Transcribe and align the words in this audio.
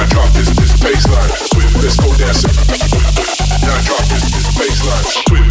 Now 0.00 0.06
drop 0.06 0.32
this 0.32 0.48
this 0.56 0.72
baseline. 0.80 1.28
Let's 1.82 2.00
go 2.00 2.08
dancing. 2.16 2.56
Now 3.60 3.80
drop 3.82 4.08
this 4.08 4.30
this 4.32 4.48
baseline. 4.56 5.49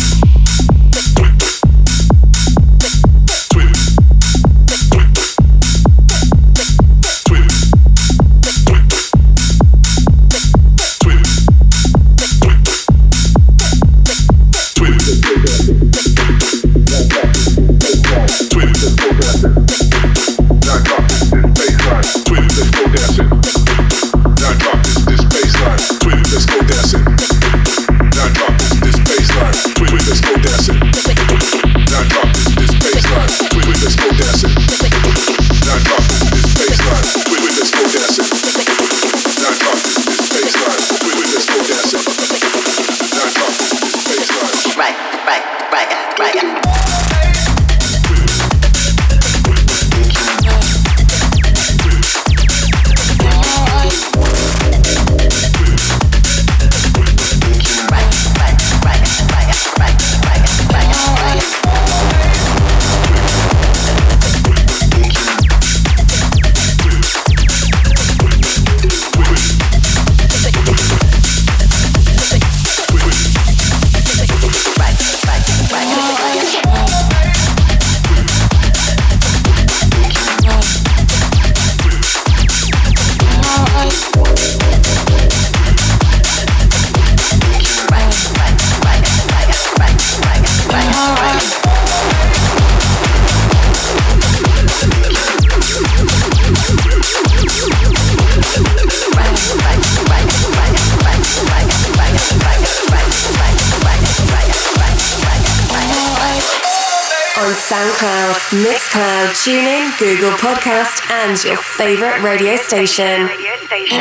Mixcloud, 108.51 109.31
TuneIn, 109.31 109.97
Google 109.97 110.31
Podcast, 110.31 111.09
and 111.09 111.41
your 111.45 111.55
favorite 111.55 112.21
radio 112.21 112.57
station. 112.57 113.27
Radio 113.27 113.55
station. 113.65 113.97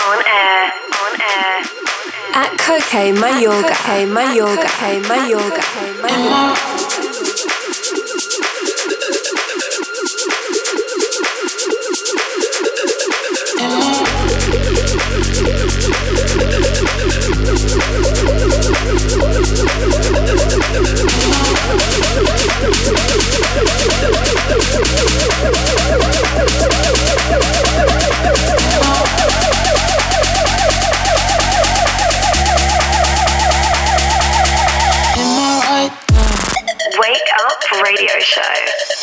On 0.00 0.18
air, 0.26 0.72
on 1.04 1.20
air. 1.20 1.60
At 2.32 2.56
Coke 2.58 3.12
Mayorga, 3.12 3.74
Hey 3.84 4.06
Mayorga, 4.06 4.64
Hey 4.80 5.02
Mayorga, 5.02 5.60
Hey 5.60 5.92
Mayorga. 6.00 6.83
Uh, 20.76 20.82
radio 37.82 38.18
show. 38.20 38.93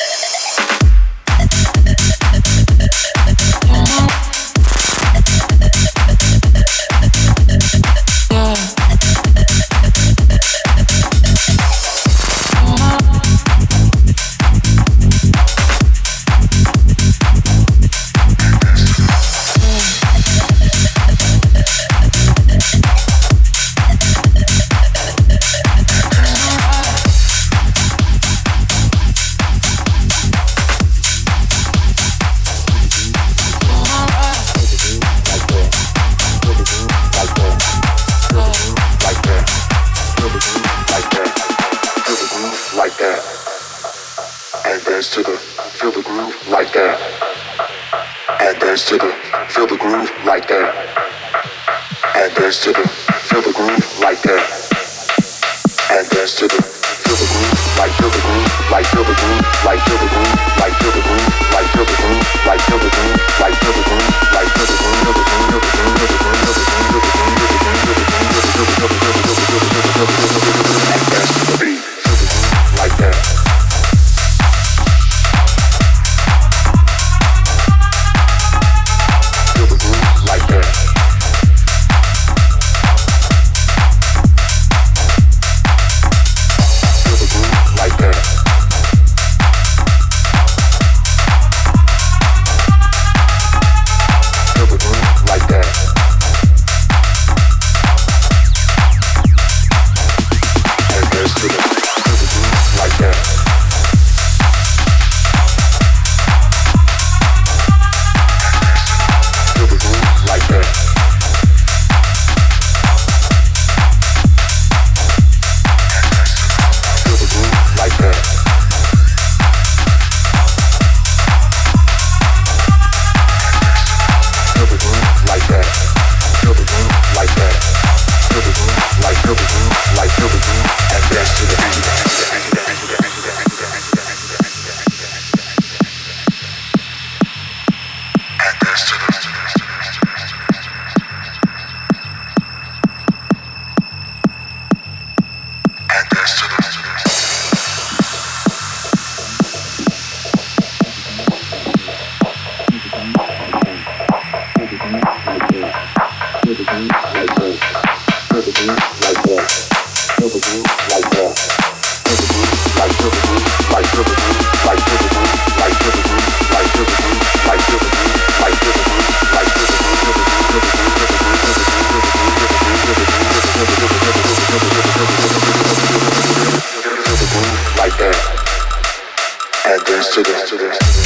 to 180.11 180.21
this. 180.23 180.49
to 180.49 180.57
this. 180.57 181.00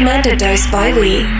Recommended 0.00 0.38
dose 0.38 0.66
by 0.70 0.92
we. 0.98 1.39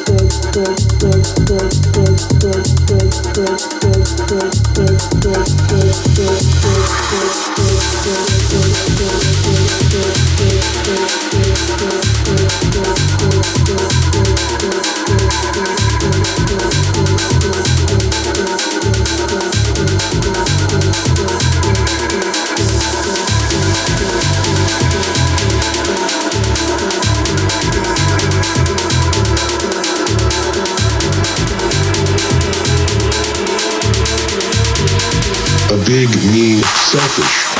selfish 36.91 37.50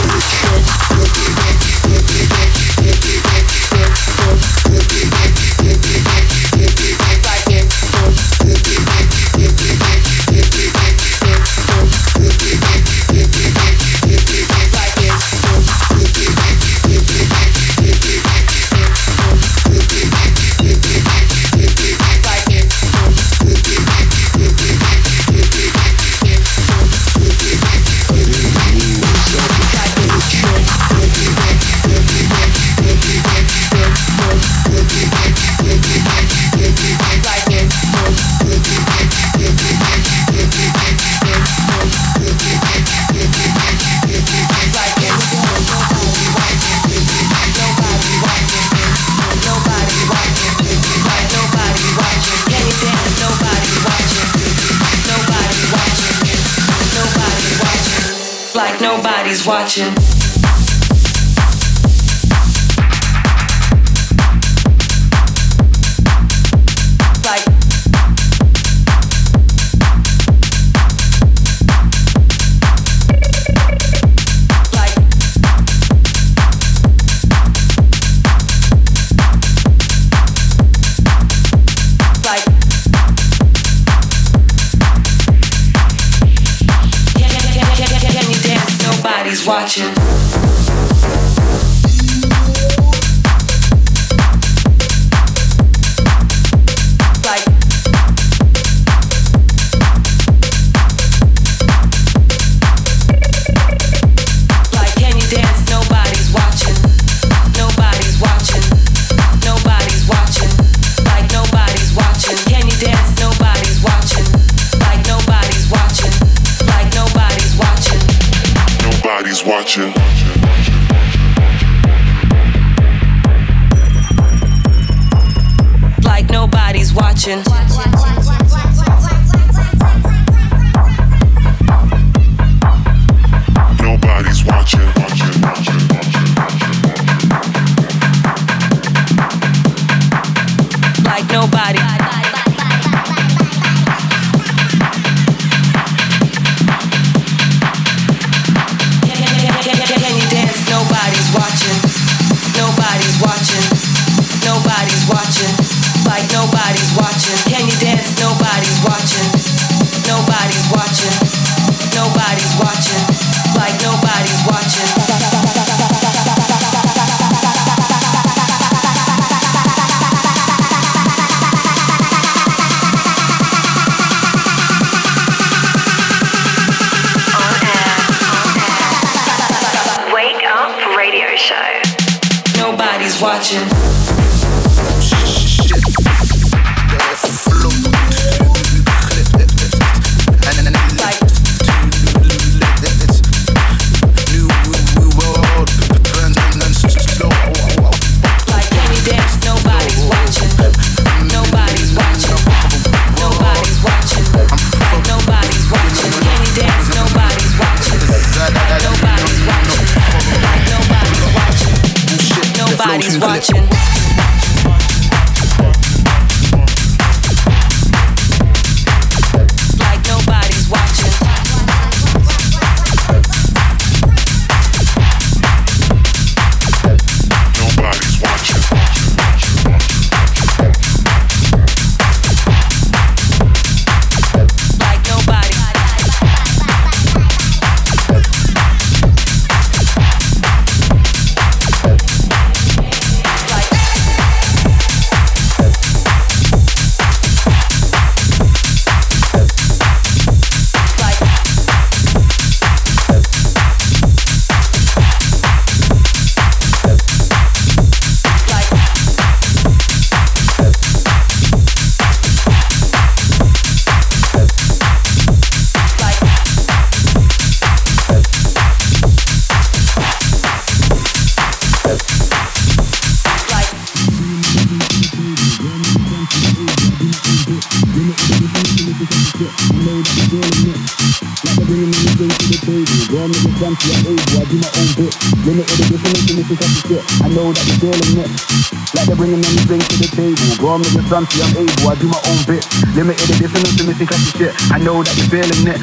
Fancy, 291.11 291.39
I'm 291.43 291.55
able, 291.55 291.87
I 291.87 291.95
do 291.95 292.07
my 292.07 292.19
own 292.27 292.39
bit. 292.43 292.67
Limited 292.95 293.23
edition, 293.23 293.63
no 293.79 293.83
missing 293.87 294.07
classy 294.07 294.37
shit. 294.37 294.51
I 294.71 294.79
know 294.79 295.03
that 295.03 295.15
you're 295.15 295.31
feeling 295.31 295.63
it. 295.67 295.79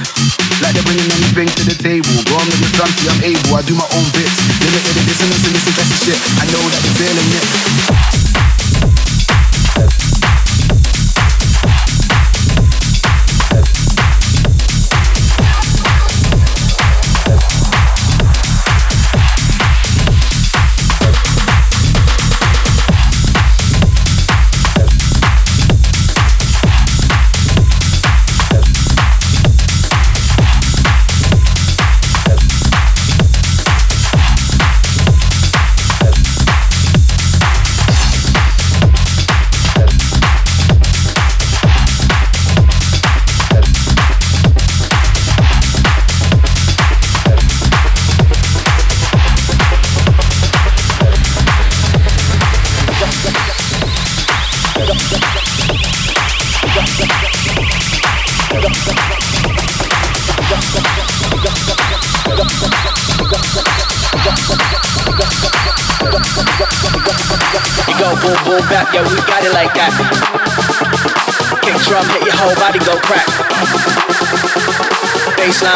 Like 0.60 0.76
they're 0.76 0.84
bringing 0.84 1.08
anything 1.08 1.48
to 1.48 1.62
the 1.64 1.76
table. 1.76 2.12
Go 2.28 2.36
on, 2.36 2.44
nigga, 2.48 2.68
fancy, 2.76 3.08
I'm 3.08 3.20
able, 3.24 3.56
I 3.56 3.62
do 3.64 3.72
my 3.76 3.88
own 3.96 4.08
bits. 4.12 4.36
Limited 4.60 4.92
edition, 4.92 5.28
no 5.28 5.36
missing 5.52 5.72
classy 5.72 5.96
shit. 6.04 6.20
I 6.36 6.44
know 6.52 6.64
that 6.68 6.80
you're 6.84 6.96
feeling 7.00 7.28
it. 7.32 8.17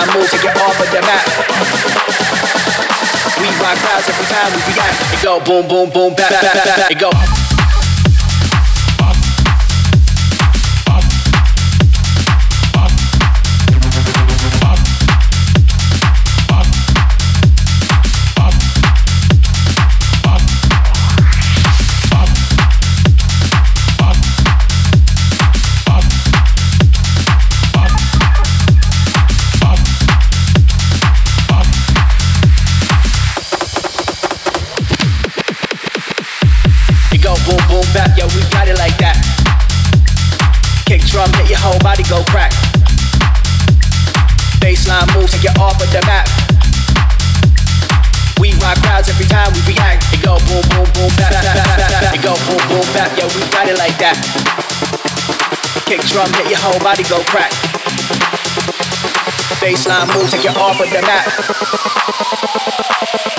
Baseline 0.02 0.18
move, 0.18 0.30
take 0.30 0.44
it 0.44 0.56
off 0.56 0.80
of 0.80 0.90
the 0.90 1.00
mat. 1.02 1.26
We 3.38 3.46
rock 3.60 3.76
crowds 3.78 4.08
every 4.08 4.26
time 4.26 4.52
we 4.52 4.72
react. 4.72 5.14
It 5.14 5.22
go 5.22 5.40
boom 5.40 5.68
boom 5.68 5.90
boom 5.90 6.14
back, 6.14 6.30
back, 6.30 6.42
back, 6.42 6.76
back. 6.76 6.90
It 6.90 6.98
go. 6.98 7.51
Drum, 56.12 56.28
hit 56.36 56.52
your 56.52 56.60
whole 56.60 56.78
body 56.84 57.02
go 57.08 57.24
crack. 57.24 57.50
Baseline 59.64 60.04
move, 60.12 60.28
take 60.28 60.44
you 60.44 60.52
off 60.60 60.76
of 60.76 60.88
the 60.92 61.00
mat. 61.00 61.24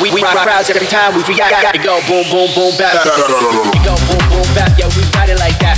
We, 0.02 0.10
we 0.10 0.24
rock 0.26 0.42
crowds 0.42 0.70
every 0.74 0.88
time 0.88 1.14
we 1.14 1.22
react. 1.30 1.62
Got 1.62 1.76
it 1.76 1.84
go 1.86 2.02
boom, 2.10 2.26
boom, 2.34 2.50
boom, 2.58 2.74
back. 2.82 2.98
It 2.98 3.84
go 3.86 3.94
boom, 4.10 4.24
boom, 4.34 4.50
back. 4.58 4.74
Yeah, 4.74 4.90
we 4.98 5.06
got 5.14 5.30
it 5.30 5.38
like 5.38 5.58
that. 5.62 5.78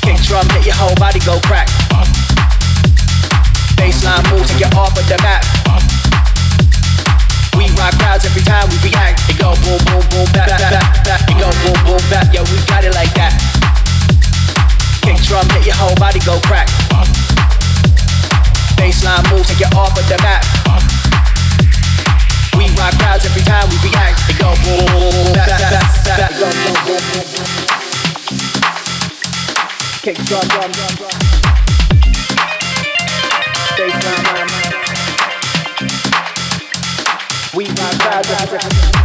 Kick 0.00 0.16
drum, 0.24 0.48
hit 0.56 0.64
your 0.64 0.76
whole 0.80 0.96
body 0.96 1.20
go 1.20 1.36
crack. 1.44 1.68
Baseline 3.76 4.24
move, 4.32 4.48
take 4.48 4.64
you 4.64 4.70
off 4.72 4.96
of 4.96 5.04
the 5.12 5.20
mat. 5.20 5.44
We 7.52 7.68
rock 7.76 7.92
crowds 8.00 8.24
every 8.24 8.42
time 8.42 8.64
we 8.70 8.78
react. 8.88 9.27
Go 9.48 9.56
boom, 9.64 9.80
boom, 9.88 10.04
boom, 10.12 10.26
back, 10.36 10.48
back, 10.60 10.60
back, 10.60 11.04
back. 11.08 11.24
Go 11.40 11.48
back. 12.12 12.28
We 12.28 12.56
got 12.68 12.84
it 12.84 12.92
like 12.92 13.14
that 13.14 13.32
kick 15.08 15.24
drum, 15.24 15.48
your 15.64 15.74
whole 15.74 15.96
body 15.96 16.20
go 16.20 16.38
crack. 16.44 16.68
Baseline 18.76 19.24
move, 19.32 19.46
take 19.46 19.60
you 19.60 19.66
off 19.72 19.96
of 19.96 20.04
the 20.08 20.18
map. 20.20 20.44
We 22.56 22.68
rock 22.76 22.92
crowds 23.00 23.24
every 23.24 23.42
time 23.42 23.68
we 23.70 23.76
react. 23.88 24.20
Go 24.38 24.52
back, 25.32 25.48
back, 25.48 25.72
back, 26.04 26.30
back. 26.36 26.58
Kick 30.02 30.16
drum, 30.28 30.44
drum, 30.48 30.70
drum, 30.72 30.92
drum. 30.96 31.16
We 37.54 37.64
rock 37.64 37.94
crowds 37.98 38.28
every 38.28 38.58
time. 38.58 38.97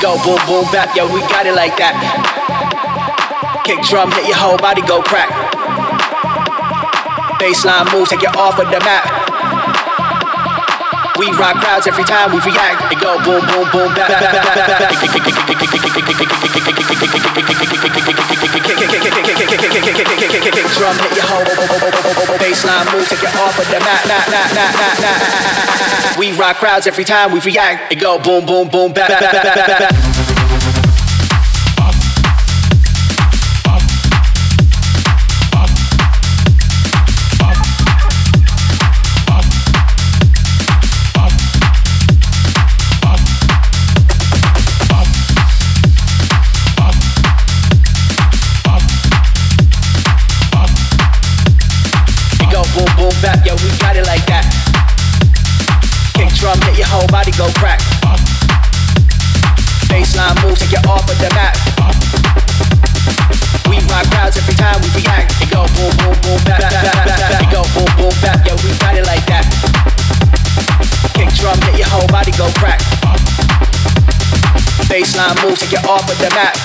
Go 0.00 0.16
boom 0.24 0.40
boom 0.46 0.64
back, 0.72 0.96
yo, 0.96 1.04
we 1.12 1.20
got 1.28 1.46
it 1.46 1.54
like 1.54 1.76
that. 1.76 1.92
Kick 3.64 3.82
drum, 3.82 4.10
hit 4.12 4.26
your 4.26 4.36
whole 4.36 4.56
body 4.56 4.80
go 4.82 5.02
crack. 5.02 5.28
Baseline 7.38 7.92
move, 7.92 8.08
take 8.08 8.22
you 8.22 8.28
off 8.28 8.58
of 8.58 8.70
the 8.70 8.80
map. 8.80 9.19
We 11.20 11.28
rock 11.36 11.60
crowds 11.60 11.86
every 11.86 12.04
time 12.04 12.32
we 12.32 12.40
react. 12.40 12.90
It 12.90 12.98
go 12.98 13.20
boom 13.20 13.44
boom 13.44 13.68
boom 13.68 13.92
back 13.92 14.08
back 14.08 14.32
back 14.32 14.56
back 14.56 14.88
back. 14.88 15.20
Drum 20.80 20.96
hit 20.96 21.12
your 21.16 21.26
whole 21.28 21.44
baseline 22.40 22.88
move, 22.90 23.06
take 23.06 23.20
you 23.20 23.28
off 23.36 23.58
of 23.58 23.68
the 23.68 23.80
map. 23.80 24.00
We 26.18 26.32
rock 26.32 26.56
crowds 26.56 26.86
every 26.86 27.04
time 27.04 27.32
we 27.32 27.40
react. 27.40 27.92
It 27.92 28.00
go 28.00 28.18
boom, 28.18 28.46
boom, 28.46 28.68
boom, 28.68 28.94
back, 28.94 29.08
back, 29.10 29.20
back, 29.20 29.54
back, 29.54 29.78
back. 29.78 30.39
Baseline 75.20 75.44
move, 75.44 75.58
take 75.58 75.72
you 75.72 75.78
off 75.88 76.08
of 76.08 76.16
the 76.18 76.30
map. 76.32 76.56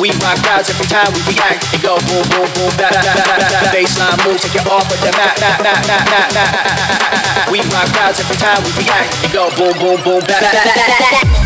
We 0.00 0.10
rock 0.20 0.36
crowds 0.42 0.68
every 0.68 0.86
time 0.86 1.12
we 1.14 1.20
react. 1.32 1.64
It 1.72 1.80
go 1.82 1.96
boom, 1.96 2.24
boom, 2.28 2.48
boom, 2.54 2.70
back, 2.76 2.92
back, 2.92 3.16
back, 3.16 3.26
back, 3.26 3.62
back. 3.62 3.74
Baseline 3.74 4.18
move, 4.26 4.40
take 4.40 4.54
you 4.54 4.60
off 4.68 4.90
of 4.90 5.00
the 5.00 5.10
map. 5.16 5.38
We 7.50 7.60
rock 7.72 7.88
crowds 7.92 8.20
every 8.20 8.36
time 8.36 8.62
we 8.64 8.70
react. 8.82 9.24
It 9.24 9.32
go 9.32 9.48
boom, 9.56 9.72
boom, 9.78 10.02
boom, 10.02 10.20
back, 10.26 10.42
back, 10.42 10.64
back, 10.64 11.06
back, 11.06 11.30
back. 11.30 11.41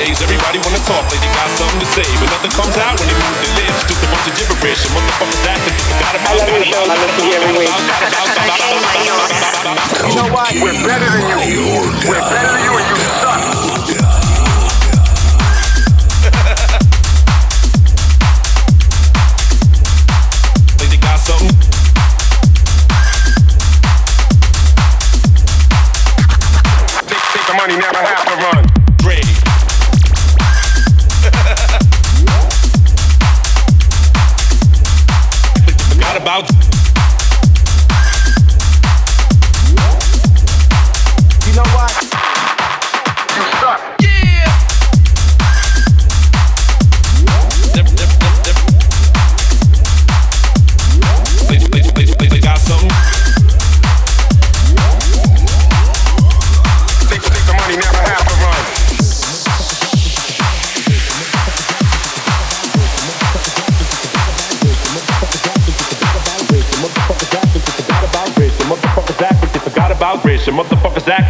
days, 0.00 0.22
everybody 0.24 0.56
wanna 0.64 0.80
talk 0.88 1.04
they 1.12 1.20
got 1.20 1.50
something 1.60 1.80
to 1.80 1.88
say. 1.92 2.08
But 2.16 2.32
nothing 2.32 2.52
comes 2.56 2.76
out 2.80 2.96
when 2.96 3.04
they 3.04 3.16
move 3.20 3.36
their 3.44 3.52
lips. 3.60 3.84
Just 3.84 4.00
a 4.00 4.08
bunch 4.08 4.24
of 4.24 4.34
gibberish 4.38 4.80
and 4.88 4.96
motherfuckers. 4.96 5.44
Forgot 5.44 6.16
about. 6.16 6.32
I 6.32 6.48
you 7.20 7.36
every 7.36 7.52
week. 7.60 7.68
You 10.08 10.16
know 10.16 10.32
what? 10.32 10.48
We're 10.56 10.80
better 10.88 11.04
than 11.04 11.52
you. 11.52 11.64
We're 12.08 12.24
better 12.32 12.48
than 12.48 12.64
you 12.64 12.72
and 12.80 12.86
you 12.88 12.96
suck. 13.20 13.59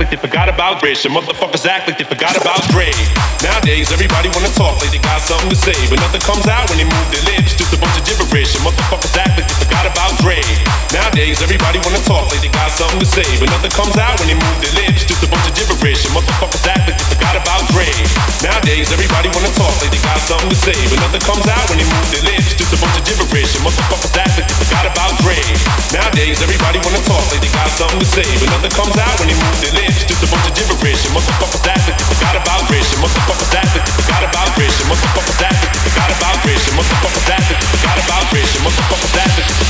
conflict 0.01 0.23
that 0.23 0.31
begot 0.31 0.49
about 0.61 0.83
race. 0.85 1.01
Your 1.01 1.17
motherfuckers 1.17 1.65
act 1.65 1.89
like 1.89 1.97
they 1.97 2.05
forgot 2.05 2.37
about 2.37 2.61
grade. 2.69 2.93
Nowadays, 3.41 3.89
everybody 3.97 4.29
wanna 4.37 4.53
talk 4.53 4.77
like 4.85 4.93
they 4.93 5.01
got 5.01 5.25
something 5.25 5.49
to 5.49 5.57
say, 5.57 5.73
but 5.89 5.97
nothing 6.05 6.21
comes 6.21 6.45
out 6.45 6.69
when 6.69 6.77
they 6.77 6.85
move 6.85 7.09
their 7.09 7.25
lips. 7.33 7.57
Just 7.57 7.73
a 7.73 7.81
bunch 7.81 7.97
of 7.97 8.05
gibberish. 8.05 8.53
Your 8.61 8.69
motherfuckers 8.69 9.17
act 9.17 9.41
like 9.41 9.49
they 9.49 9.57
forgot 9.57 9.89
about 9.89 10.13
grade. 10.21 10.45
Nowadays, 10.93 11.41
everybody 11.41 11.81
wanna 11.81 12.05
talk 12.05 12.29
like 12.29 12.45
they 12.45 12.53
got 12.53 12.69
something 12.77 13.01
to 13.01 13.09
say, 13.09 13.25
but 13.41 13.49
nothing 13.49 13.73
comes 13.73 13.97
out 13.97 14.21
when 14.21 14.29
they 14.29 14.37
move 14.37 14.59
their 14.61 14.77
lips. 14.85 15.09
Just 15.09 15.25
a 15.25 15.29
bunch 15.33 15.49
of 15.49 15.57
gibberish. 15.57 16.05
Your 16.05 16.21
motherfuckers 16.21 16.65
act 16.69 16.85
like 16.85 16.99
they 17.01 17.09
forgot 17.09 17.41
about 17.41 17.65
grade. 17.73 18.05
Nowadays, 18.45 18.93
everybody 18.93 19.33
wanna 19.33 19.53
talk 19.57 19.73
like 19.81 19.89
they 19.89 20.03
got 20.05 20.21
something 20.29 20.53
to 20.53 20.59
say, 20.61 20.77
but 20.93 21.01
nothing 21.01 21.25
comes 21.25 21.49
out 21.49 21.65
when 21.73 21.81
they 21.81 21.89
move 21.89 22.09
their 22.13 22.25
lips. 22.29 22.53
Just 22.53 22.77
a 22.77 22.79
bunch 22.85 23.01
of 23.01 23.05
gibberish. 23.09 23.49
Your 23.57 23.65
motherfuckers 23.65 24.13
act 24.13 24.37
like 24.37 24.45
they 24.45 24.57
forgot 24.61 24.85
about 24.93 25.17
grade. 25.25 25.57
Nowadays, 25.97 26.45
everybody 26.45 26.85
wanna 26.85 27.01
talk 27.09 27.25
like 27.33 27.41
they 27.41 27.49
got 27.49 27.73
something 27.81 27.97
to 27.97 28.09
say, 28.13 28.29
but 28.37 28.53
nothing 28.53 28.73
comes 28.77 28.97
out 29.01 29.17
when 29.17 29.33
they 29.33 29.39
move 29.41 29.57
their 29.65 29.73
lips. 29.81 30.05
Just 30.05 30.21
a 30.21 30.29
bunch 30.29 30.45
of 30.45 30.50
Motherfucker, 34.91 35.39
that, 35.41 35.61
got 35.97 36.13
about 36.13 36.45
race, 36.45 36.69
motherfucker, 36.71 37.27
that, 37.29 37.47
got 37.83 37.99
about 37.99 38.33
race, 38.33 38.57
motherfucker, 38.59 39.13
that. 39.15 39.70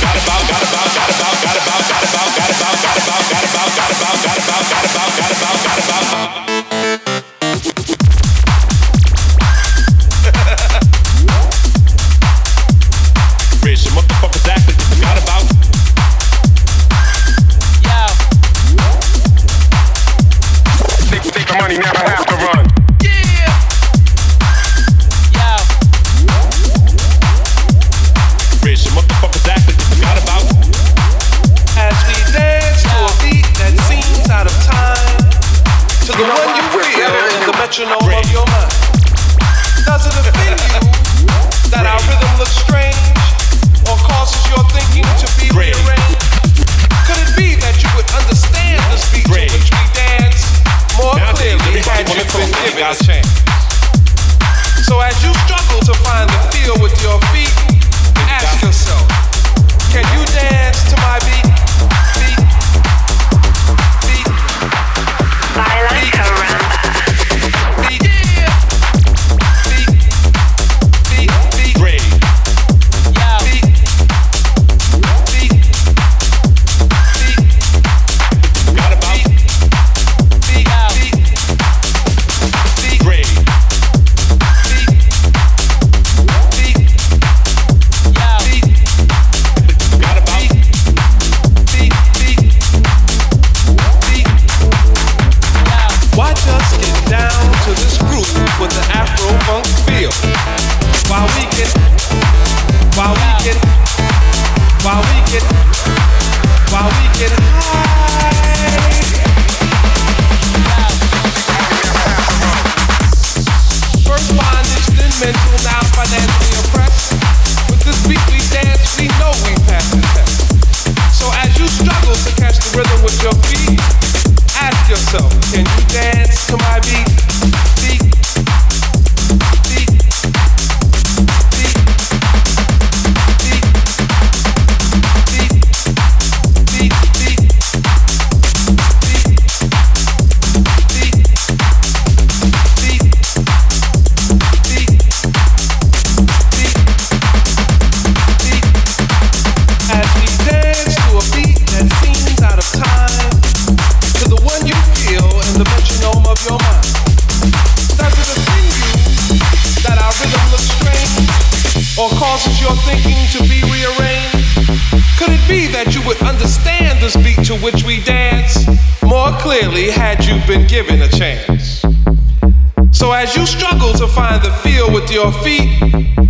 your 175.21 175.31
feet, 175.43 175.69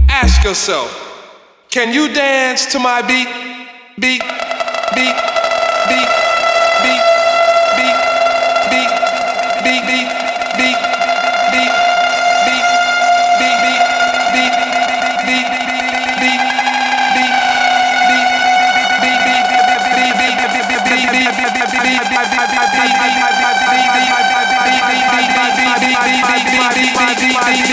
ask 0.09 0.43
yourself, 0.43 0.89
can 1.69 1.93
you 1.93 2.13
dance 2.13 2.65
to 2.65 2.79
my 2.79 3.01
beat? 3.01 3.27
Beat, 3.99 4.21
beat, 4.95 5.15
beat, 5.91 6.09
beat, 6.83 7.03
beat, 7.77 7.95
beat, 8.71 8.91
beat, 9.63 9.83
beat, 9.87 10.11
beat, 10.57 10.79
beat, 11.47 11.57
beat, 11.57 11.75
beat, 12.41 12.65
beat, 13.39 13.83
beat, 14.33 14.53
beat, 15.27 15.47
beat, 16.19 16.35
beat. 16.35 16.61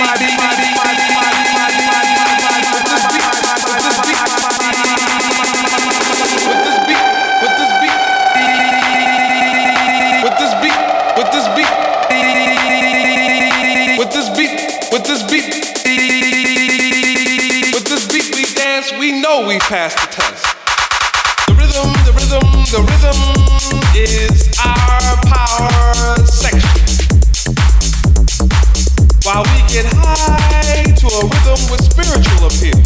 Bye. 0.01 0.28
dance, 18.81 18.93
we 18.99 19.21
know 19.21 19.47
we 19.47 19.59
passed 19.59 19.99
the 19.99 20.07
test. 20.15 20.45
The 21.47 21.55
rhythm, 21.59 21.91
the 22.07 22.15
rhythm, 22.15 22.47
the 22.71 22.81
rhythm 22.87 23.19
is 23.95 24.55
our 24.63 25.19
power 25.27 26.15
section. 26.23 26.79
While 29.27 29.43
we 29.51 29.59
get 29.67 29.87
high 29.99 30.95
to 30.95 31.07
a 31.11 31.23
rhythm 31.27 31.59
with 31.75 31.83
spiritual 31.83 32.47
appeal, 32.47 32.79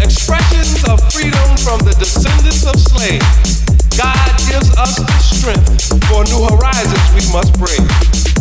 expressions 0.00 0.80
of 0.88 0.96
freedom 1.12 1.48
from 1.60 1.84
the 1.84 1.94
descendants 1.98 2.64
of 2.64 2.76
slaves. 2.80 3.60
God 3.96 4.30
gives 4.48 4.72
us 4.76 4.96
the 4.96 5.18
strength 5.20 5.84
for 6.08 6.24
new 6.24 6.48
horizons 6.48 7.04
we 7.12 7.22
must 7.28 7.52
break. 7.60 7.84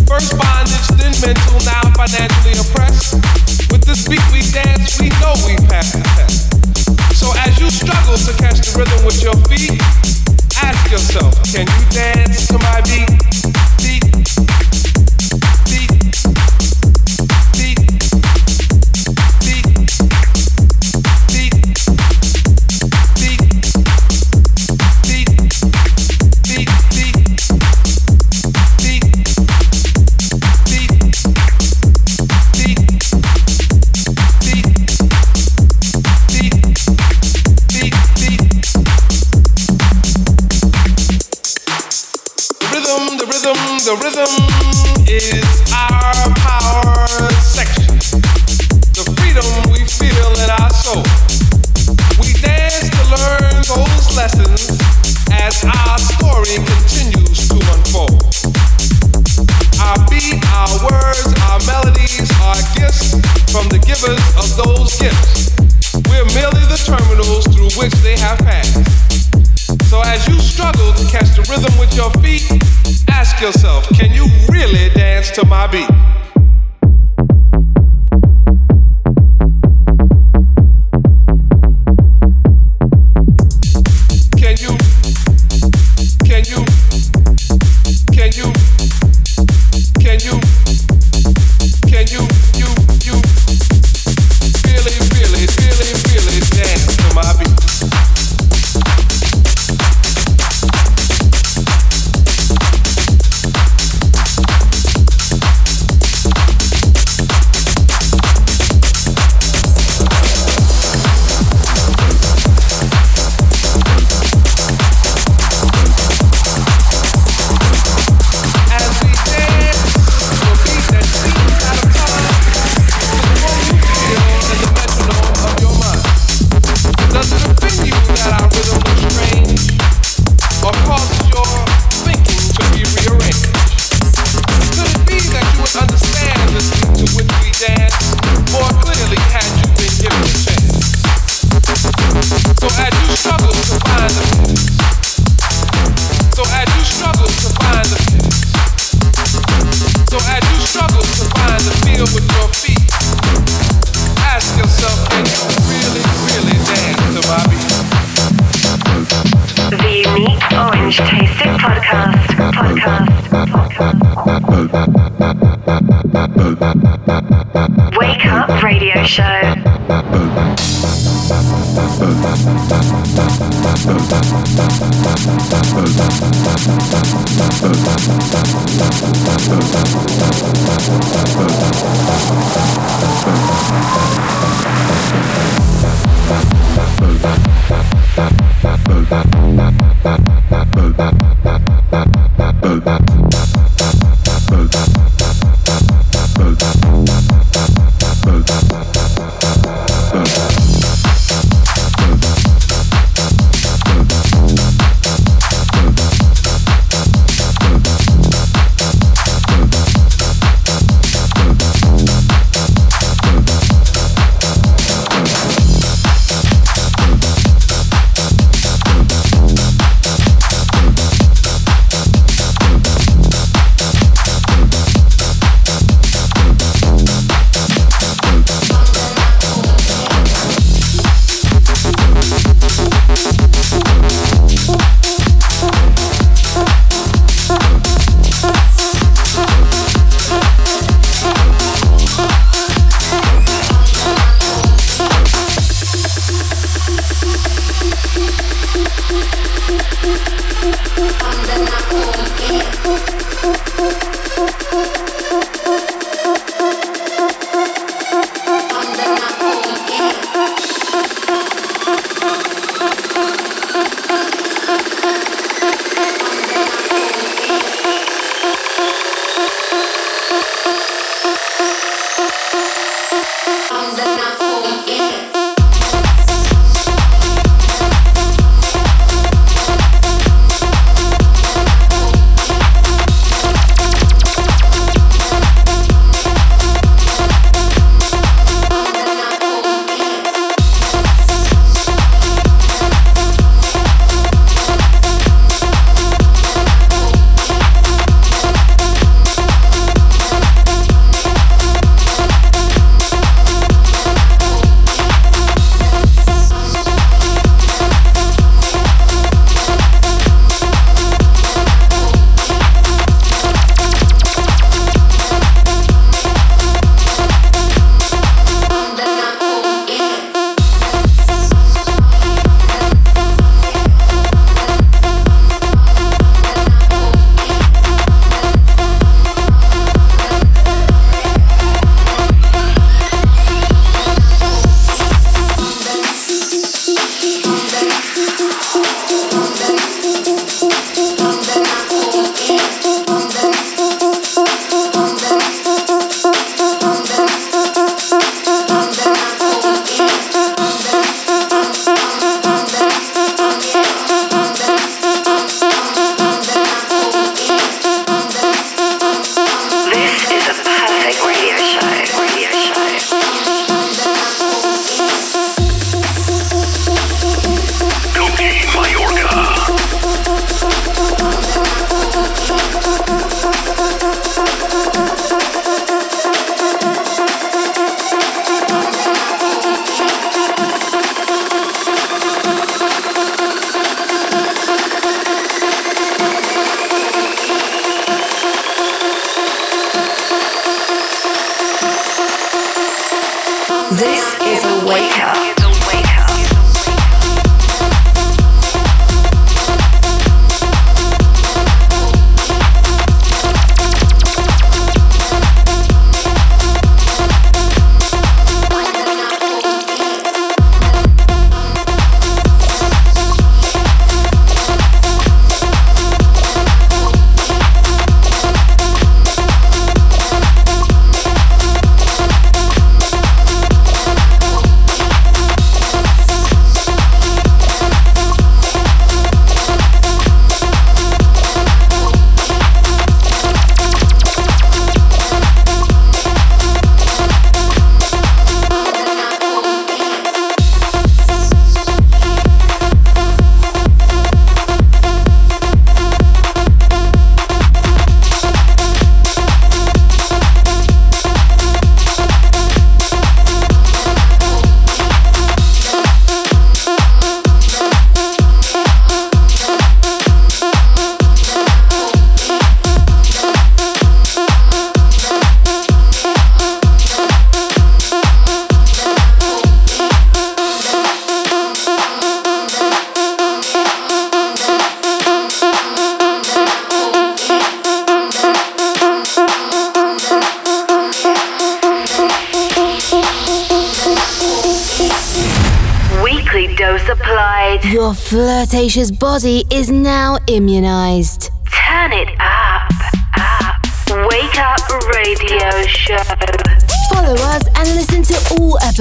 First 0.07 0.37
bondage, 0.39 0.87
then 0.95 1.13
mental, 1.19 1.59
now 1.67 1.83
financially 1.91 2.55
oppressed. 2.55 3.19
With 3.71 3.83
this 3.83 4.07
beat 4.07 4.23
we 4.31 4.41
dance, 4.51 4.99
we 4.99 5.09
know 5.19 5.35
we 5.45 5.55
passed 5.67 5.93
the 5.93 6.03
test. 6.15 6.42
So 7.13 7.31
as 7.37 7.59
you 7.59 7.69
struggle 7.69 8.17
to 8.17 8.33
catch 8.41 8.57
the 8.57 8.73
rhythm 8.77 9.05
with 9.05 9.21
your 9.21 9.35
feet, 9.47 9.79
ask 10.61 10.91
yourself, 10.91 11.33
can 11.53 11.67
you 11.67 11.85
dance 11.91 12.47
to 12.47 12.57
my 12.57 12.81
beat? 12.81 13.32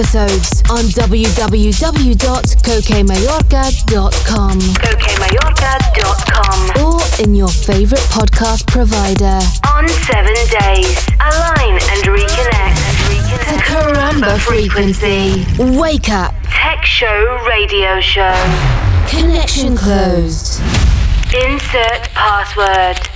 Episodes 0.02 0.62
on. 4.32 4.58
Cokemayorga.com. 4.82 6.84
Or 6.84 7.00
in 7.22 7.36
your 7.36 7.46
favorite 7.48 8.00
podcast 8.10 8.66
provider. 8.66 9.38
On 9.68 9.88
seven 9.88 10.34
days, 10.34 11.06
align 11.20 11.74
and 11.74 12.02
reconnect. 12.10 12.80
reconnect. 13.06 13.46
The 13.46 13.58
Caramba 13.62 14.38
frequency. 14.40 15.46
Wake 15.78 16.08
up. 16.08 16.34
Tech 16.44 16.84
Show 16.84 17.38
Radio 17.46 18.00
Show. 18.00 18.34
Connection 19.08 19.76
closed. 19.76 20.60
Insert 21.32 22.08
password. 22.10 23.11